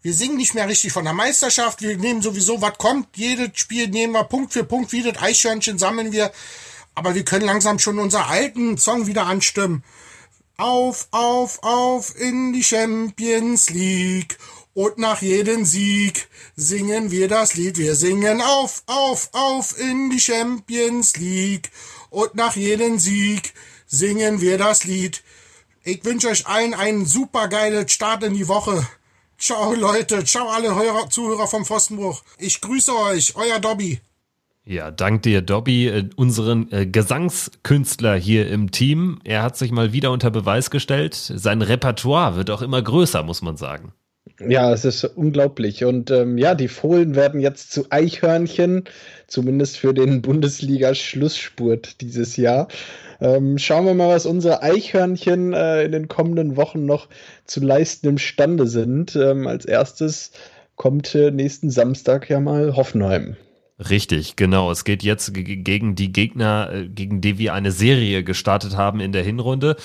[0.00, 1.82] wir singen nicht mehr richtig von der Meisterschaft.
[1.82, 3.08] Wir nehmen sowieso, was kommt.
[3.16, 4.92] Jedes Spiel nehmen wir Punkt für Punkt.
[4.92, 6.32] Wie das Eichhörnchen sammeln wir.
[6.94, 9.84] Aber wir können langsam schon unser alten Song wieder anstimmen.
[10.56, 14.38] Auf, auf, auf in die Champions League.
[14.72, 17.76] Und nach jedem Sieg singen wir das Lied.
[17.76, 21.70] Wir singen auf, auf, auf in die Champions League.
[22.08, 23.52] Und nach jedem Sieg
[23.86, 25.22] singen wir das Lied.
[25.88, 28.84] Ich wünsche euch allen einen super geilen Start in die Woche.
[29.38, 32.24] Ciao Leute, ciao alle Hörer, Zuhörer vom Pfostenbruch.
[32.40, 34.00] Ich grüße euch, euer Dobby.
[34.64, 39.20] Ja, dank dir, Dobby, äh, unseren äh, Gesangskünstler hier im Team.
[39.22, 41.14] Er hat sich mal wieder unter Beweis gestellt.
[41.14, 43.92] Sein Repertoire wird auch immer größer, muss man sagen.
[44.40, 45.84] Ja, es ist unglaublich.
[45.84, 48.84] Und ähm, ja, die Fohlen werden jetzt zu Eichhörnchen,
[49.28, 52.66] zumindest für den Bundesliga-Schlussspurt dieses Jahr.
[53.20, 57.08] Ähm, schauen wir mal, was unsere Eichhörnchen äh, in den kommenden Wochen noch
[57.44, 59.16] zu leisten imstande sind.
[59.16, 60.32] Ähm, als erstes
[60.76, 63.36] kommt äh, nächsten Samstag ja mal Hoffenheim.
[63.78, 64.70] Richtig, genau.
[64.70, 69.12] Es geht jetzt gegen die Gegner, äh, gegen die wir eine Serie gestartet haben in
[69.12, 69.76] der Hinrunde.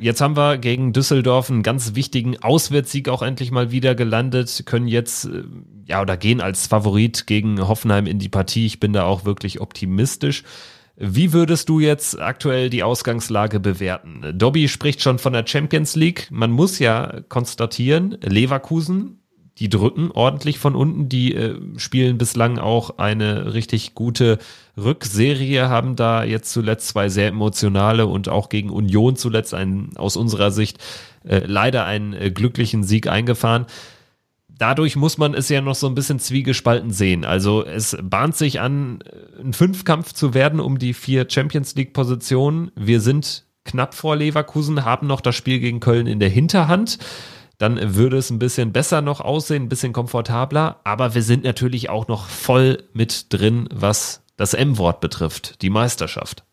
[0.00, 4.88] Jetzt haben wir gegen Düsseldorf einen ganz wichtigen Auswärtssieg auch endlich mal wieder gelandet, können
[4.88, 5.44] jetzt, äh,
[5.86, 8.66] ja, oder gehen als Favorit gegen Hoffenheim in die Partie.
[8.66, 10.42] Ich bin da auch wirklich optimistisch.
[10.96, 14.22] Wie würdest du jetzt aktuell die Ausgangslage bewerten?
[14.34, 16.28] Dobby spricht schon von der Champions League.
[16.30, 19.18] Man muss ja konstatieren, Leverkusen,
[19.58, 21.08] die drücken ordentlich von unten.
[21.08, 24.38] Die äh, spielen bislang auch eine richtig gute
[24.76, 30.16] Rückserie, haben da jetzt zuletzt zwei sehr emotionale und auch gegen Union zuletzt einen, aus
[30.16, 30.78] unserer Sicht,
[31.24, 33.66] äh, leider einen äh, glücklichen Sieg eingefahren.
[34.58, 37.24] Dadurch muss man es ja noch so ein bisschen zwiegespalten sehen.
[37.24, 39.00] Also es bahnt sich an,
[39.40, 42.70] ein Fünfkampf zu werden um die vier Champions League Positionen.
[42.76, 46.98] Wir sind knapp vor Leverkusen, haben noch das Spiel gegen Köln in der Hinterhand.
[47.58, 50.80] Dann würde es ein bisschen besser noch aussehen, ein bisschen komfortabler.
[50.84, 56.44] Aber wir sind natürlich auch noch voll mit drin, was das M-Wort betrifft, die Meisterschaft.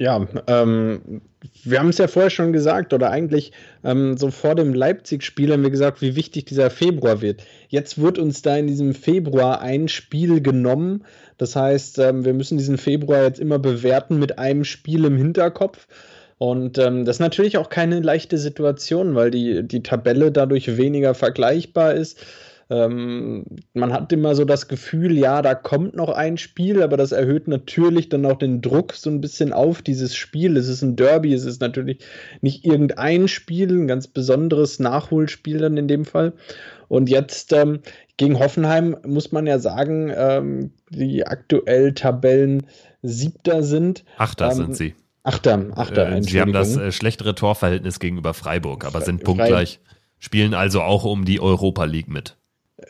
[0.00, 1.20] Ja, ähm,
[1.62, 3.52] wir haben es ja vorher schon gesagt, oder eigentlich
[3.84, 7.42] ähm, so vor dem Leipzig-Spiel haben wir gesagt, wie wichtig dieser Februar wird.
[7.68, 11.04] Jetzt wird uns da in diesem Februar ein Spiel genommen.
[11.36, 15.86] Das heißt, ähm, wir müssen diesen Februar jetzt immer bewerten mit einem Spiel im Hinterkopf.
[16.38, 21.12] Und ähm, das ist natürlich auch keine leichte Situation, weil die, die Tabelle dadurch weniger
[21.12, 22.18] vergleichbar ist.
[22.70, 27.10] Ähm, man hat immer so das Gefühl, ja, da kommt noch ein Spiel, aber das
[27.10, 30.56] erhöht natürlich dann auch den Druck so ein bisschen auf dieses Spiel.
[30.56, 31.98] Es ist ein Derby, es ist natürlich
[32.42, 36.32] nicht irgendein Spiel, ein ganz besonderes Nachholspiel dann in dem Fall.
[36.86, 37.80] Und jetzt ähm,
[38.16, 42.66] gegen Hoffenheim muss man ja sagen, ähm, die aktuell Tabellen
[43.02, 44.04] siebter sind.
[44.16, 44.94] Achter ähm, sind sie.
[45.24, 46.12] Achter, Achter.
[46.12, 49.80] Äh, sie haben das äh, schlechtere Torverhältnis gegenüber Freiburg, aber sind punktgleich,
[50.18, 52.36] spielen also auch um die Europa League mit.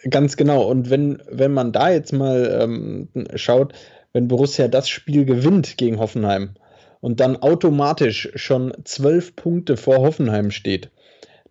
[0.09, 0.63] Ganz genau.
[0.63, 3.75] Und wenn, wenn man da jetzt mal ähm, schaut,
[4.13, 6.55] wenn Borussia das Spiel gewinnt gegen Hoffenheim
[7.01, 10.91] und dann automatisch schon zwölf Punkte vor Hoffenheim steht,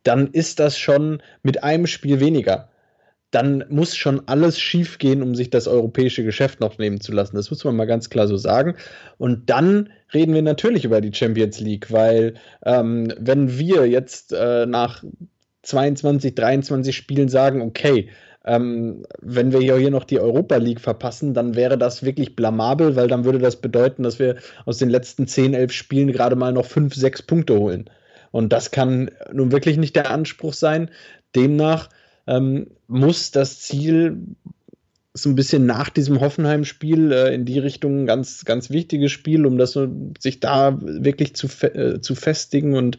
[0.03, 2.69] dann ist das schon mit einem Spiel weniger.
[3.31, 7.35] Dann muss schon alles schiefgehen, um sich das europäische Geschäft noch nehmen zu lassen.
[7.35, 8.75] Das muss man mal ganz klar so sagen.
[9.19, 12.33] Und dann reden wir natürlich über die Champions League, weil
[12.65, 15.03] ähm, wenn wir jetzt äh, nach
[15.61, 18.09] 22, 23 Spielen sagen, okay,
[18.49, 23.07] ähm, wenn wir hier noch die Europa League verpassen, dann wäre das wirklich blamabel, weil
[23.07, 26.65] dann würde das bedeuten, dass wir aus den letzten 10, 11 Spielen gerade mal noch
[26.65, 27.89] 5, 6 Punkte holen.
[28.31, 30.89] Und das kann nun wirklich nicht der Anspruch sein.
[31.35, 31.89] Demnach
[32.25, 34.17] ähm, muss das Ziel
[35.13, 39.45] so ein bisschen nach diesem Hoffenheim-Spiel äh, in die Richtung ein ganz, ganz wichtiges Spiel,
[39.45, 39.77] um das
[40.19, 42.97] sich da wirklich zu, fe äh, zu festigen und,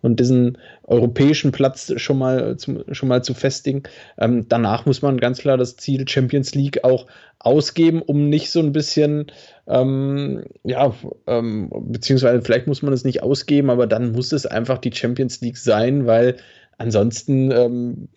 [0.00, 3.82] und diesen europäischen Platz schon mal, zu, schon mal zu festigen.
[4.16, 7.06] Ähm, danach muss man ganz klar das Ziel Champions League auch
[7.38, 9.26] ausgeben, um nicht so ein bisschen,
[9.66, 10.94] ähm, ja,
[11.26, 15.40] ähm, beziehungsweise vielleicht muss man es nicht ausgeben, aber dann muss es einfach die Champions
[15.40, 16.36] League sein, weil
[16.78, 18.08] ansonsten ähm,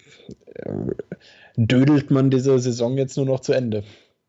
[0.53, 0.71] äh,
[1.57, 3.83] dödelt man diese Saison jetzt nur noch zu Ende.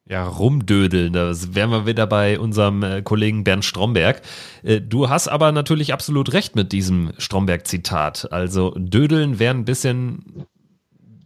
[0.09, 4.21] Ja, rumdödeln, das wären wir wieder bei unserem äh, Kollegen Bernd Stromberg.
[4.65, 8.33] Äh, du hast aber natürlich absolut recht mit diesem Stromberg-Zitat.
[8.33, 10.45] Also dödeln wäre ein bisschen,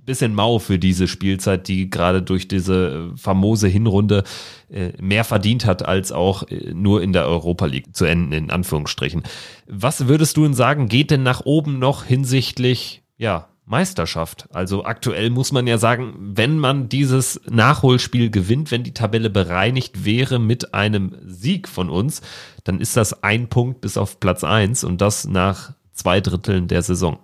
[0.04, 4.24] bisschen mau für diese Spielzeit, die gerade durch diese famose Hinrunde
[4.68, 9.22] äh, mehr verdient hat, als auch nur in der Europa League zu enden, in Anführungsstrichen.
[9.66, 14.48] Was würdest du denn sagen, geht denn nach oben noch hinsichtlich, ja, Meisterschaft.
[14.52, 20.04] Also aktuell muss man ja sagen, wenn man dieses Nachholspiel gewinnt, wenn die Tabelle bereinigt
[20.04, 22.22] wäre mit einem Sieg von uns,
[22.64, 26.82] dann ist das ein Punkt bis auf Platz eins und das nach zwei Dritteln der
[26.82, 27.18] Saison.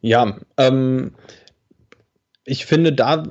[0.00, 1.12] Ja, ähm,
[2.44, 3.24] ich finde da,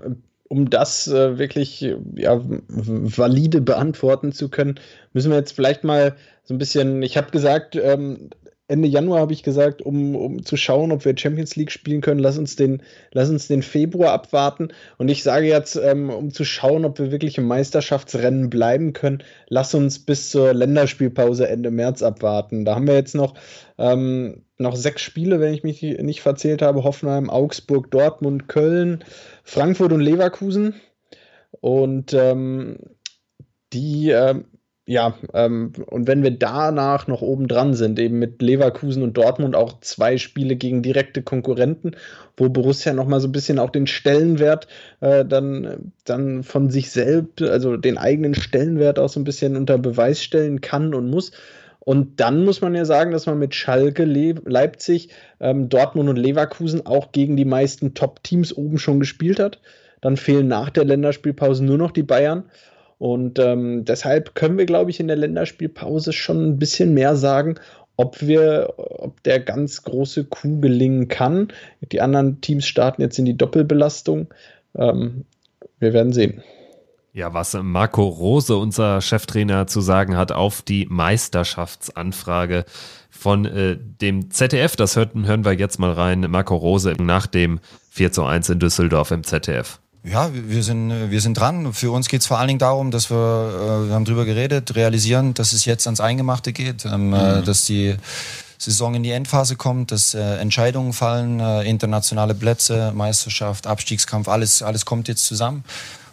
[0.47, 1.81] um das äh, wirklich
[2.15, 4.79] ja, valide beantworten zu können,
[5.13, 8.29] müssen wir jetzt vielleicht mal so ein bisschen, ich habe gesagt, ähm,
[8.71, 12.21] Ende Januar habe ich gesagt, um, um zu schauen, ob wir Champions League spielen können,
[12.21, 12.81] lass uns den,
[13.11, 14.69] lass uns den Februar abwarten.
[14.97, 19.23] Und ich sage jetzt, ähm, um zu schauen, ob wir wirklich im Meisterschaftsrennen bleiben können,
[19.49, 22.63] lass uns bis zur Länderspielpause Ende März abwarten.
[22.63, 23.33] Da haben wir jetzt noch,
[23.77, 29.03] ähm, noch sechs Spiele, wenn ich mich nicht verzählt habe: Hoffenheim, Augsburg, Dortmund, Köln,
[29.43, 30.75] Frankfurt und Leverkusen.
[31.59, 32.77] Und ähm,
[33.73, 34.45] die ähm,
[34.91, 39.55] ja, ähm, und wenn wir danach noch oben dran sind, eben mit Leverkusen und Dortmund
[39.55, 41.95] auch zwei Spiele gegen direkte Konkurrenten,
[42.35, 44.67] wo Borussia noch mal so ein bisschen auch den Stellenwert
[44.99, 49.77] äh, dann, dann von sich selbst, also den eigenen Stellenwert auch so ein bisschen unter
[49.77, 51.31] Beweis stellen kann und muss.
[51.79, 55.07] Und dann muss man ja sagen, dass man mit Schalke, Le Leipzig,
[55.39, 59.61] ähm, Dortmund und Leverkusen auch gegen die meisten Top-Teams oben schon gespielt hat.
[60.01, 62.43] Dann fehlen nach der Länderspielpause nur noch die Bayern.
[63.01, 67.55] Und ähm, deshalb können wir, glaube ich, in der Länderspielpause schon ein bisschen mehr sagen,
[67.97, 71.47] ob wir, ob der ganz große Coup gelingen kann.
[71.91, 74.27] Die anderen Teams starten jetzt in die Doppelbelastung.
[74.75, 75.25] Ähm,
[75.79, 76.43] wir werden sehen.
[77.11, 82.65] Ja, was Marco Rose, unser Cheftrainer, zu sagen hat auf die Meisterschaftsanfrage
[83.09, 86.27] von äh, dem ZDF, das hören, hören wir jetzt mal rein.
[86.29, 89.79] Marco Rose nach dem 4 zu 1 in Düsseldorf im ZDF.
[90.03, 91.73] Ja, wir sind, wir sind dran.
[91.73, 94.75] Für uns geht es vor allen Dingen darum, dass wir, äh, wir haben drüber geredet,
[94.75, 97.45] realisieren, dass es jetzt ans Eingemachte geht, ähm, äh, mhm.
[97.45, 97.95] dass die
[98.57, 104.63] Saison in die Endphase kommt, dass äh, Entscheidungen fallen, äh, internationale Plätze, Meisterschaft, Abstiegskampf, alles,
[104.63, 105.63] alles kommt jetzt zusammen.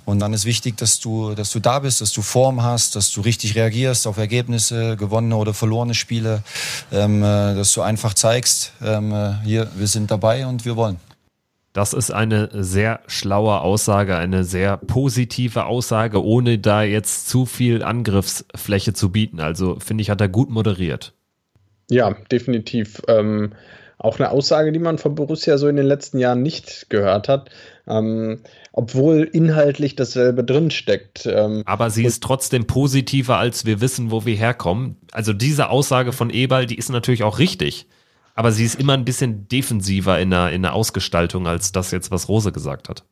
[0.04, 3.10] Und dann ist wichtig, dass du, dass du da bist, dass du Form hast, dass
[3.12, 6.42] du richtig reagierst auf Ergebnisse, gewonnene oder verlorene Spiele,
[6.92, 10.98] ähm, äh, dass du einfach zeigst, ähm, äh, hier, wir sind dabei und wir wollen.
[11.78, 17.84] Das ist eine sehr schlaue Aussage, eine sehr positive Aussage, ohne da jetzt zu viel
[17.84, 19.38] Angriffsfläche zu bieten.
[19.38, 21.12] Also finde ich, hat er gut moderiert.
[21.88, 23.00] Ja, definitiv.
[23.06, 23.52] Ähm,
[23.96, 27.50] auch eine Aussage, die man von Borussia so in den letzten Jahren nicht gehört hat,
[27.86, 28.40] ähm,
[28.72, 31.26] obwohl inhaltlich dasselbe drinsteckt.
[31.26, 34.96] Ähm, Aber sie ist trotzdem positiver, als wir wissen, wo wir herkommen.
[35.12, 37.86] Also diese Aussage von Eberl, die ist natürlich auch richtig
[38.38, 42.12] aber sie ist immer ein bisschen defensiver in der, in der Ausgestaltung als das jetzt,
[42.12, 43.02] was Rose gesagt hat.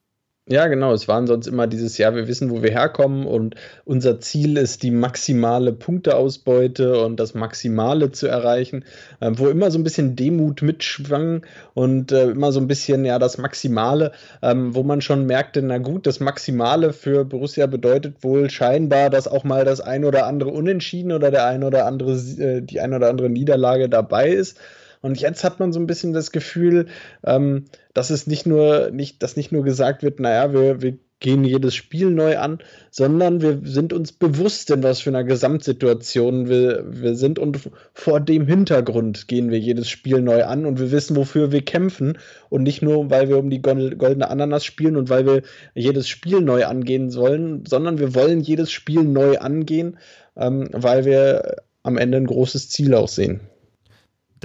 [0.48, 0.92] Ja, genau.
[0.92, 4.84] Es waren sonst immer dieses Jahr, wir wissen, wo wir herkommen und unser Ziel ist,
[4.84, 8.84] die maximale Punkteausbeute und das Maximale zu erreichen,
[9.18, 13.18] äh, wo immer so ein bisschen Demut mitschwang und äh, immer so ein bisschen, ja,
[13.18, 14.12] das Maximale,
[14.42, 19.26] ähm, wo man schon merkte, na gut, das Maximale für Borussia bedeutet wohl scheinbar, dass
[19.26, 22.94] auch mal das ein oder andere Unentschieden oder der ein oder andere, äh, die ein
[22.94, 24.56] oder andere Niederlage dabei ist.
[25.02, 26.86] Und jetzt hat man so ein bisschen das Gefühl,
[27.24, 31.44] ähm, dass es nicht nur, nicht, dass nicht nur gesagt wird, naja, wir, wir gehen
[31.44, 32.58] jedes Spiel neu an,
[32.90, 38.20] sondern wir sind uns bewusst, in was für einer Gesamtsituation wir, wir sind und vor
[38.20, 42.18] dem Hintergrund gehen wir jedes Spiel neu an und wir wissen, wofür wir kämpfen
[42.50, 45.42] und nicht nur, weil wir um die goldene Ananas spielen und weil wir
[45.74, 49.98] jedes Spiel neu angehen sollen, sondern wir wollen jedes Spiel neu angehen,
[50.36, 53.40] ähm, weil wir am Ende ein großes Ziel auch sehen.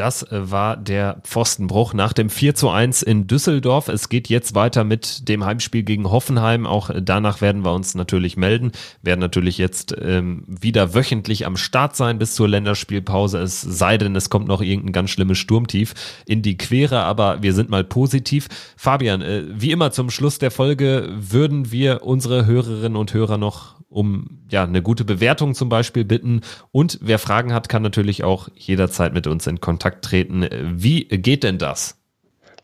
[0.01, 3.87] Das äh, war der Pfostenbruch nach dem 4 zu 1 in Düsseldorf.
[3.87, 6.65] Es geht jetzt weiter mit dem Heimspiel gegen Hoffenheim.
[6.65, 8.71] Auch äh, danach werden wir uns natürlich melden.
[9.03, 13.37] Werden natürlich jetzt ähm, wieder wöchentlich am Start sein bis zur Länderspielpause.
[13.37, 15.93] Es sei denn, es kommt noch irgendein ganz schlimmes Sturmtief
[16.25, 18.47] in die Quere, aber wir sind mal positiv.
[18.77, 23.81] Fabian, äh, wie immer zum Schluss der Folge würden wir unsere Hörerinnen und Hörer noch
[23.91, 26.41] um ja eine gute Bewertung zum Beispiel bitten.
[26.71, 30.47] Und wer Fragen hat, kann natürlich auch jederzeit mit uns in Kontakt treten.
[30.73, 31.97] Wie geht denn das?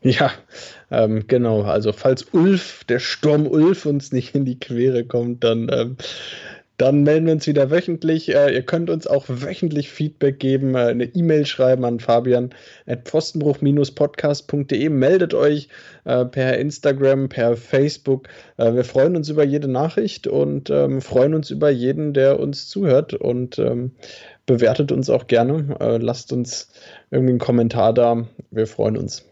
[0.02, 0.32] Ja,
[0.92, 1.64] ähm, genau.
[1.64, 5.98] Also falls Ulf, der Sturm Ulf uns nicht in die Quere kommt, dann ähm,
[6.78, 8.34] dann melden wir uns wieder wöchentlich.
[8.34, 12.52] Äh, ihr könnt uns auch wöchentlich Feedback geben, äh, eine E-Mail schreiben an fabian
[12.86, 14.90] at pfostenbruch-podcast.de.
[14.90, 15.70] Meldet euch
[16.06, 18.28] äh, per Instagram, per Facebook.
[18.58, 22.70] Äh, wir freuen uns über jede Nachricht und ähm, freuen uns über jeden, der uns
[22.70, 23.92] zuhört und ähm,
[24.48, 25.78] bewertet uns auch gerne.
[25.80, 26.70] Äh, lasst uns
[27.12, 28.26] irgendwie einen Kommentar da.
[28.50, 29.24] Wir freuen uns.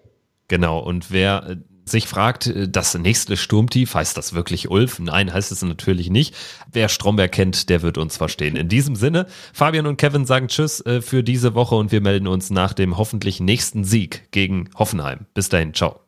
[0.48, 1.56] Genau, und wer äh,
[1.86, 5.00] sich fragt, äh, das nächste Sturmtief, heißt das wirklich Ulf?
[5.00, 6.36] Nein, heißt es natürlich nicht.
[6.72, 8.56] Wer Stromberg kennt, der wird uns verstehen.
[8.56, 12.28] In diesem Sinne, Fabian und Kevin sagen Tschüss äh, für diese Woche und wir melden
[12.28, 15.26] uns nach dem hoffentlich nächsten Sieg gegen Hoffenheim.
[15.34, 16.05] Bis dahin, ciao.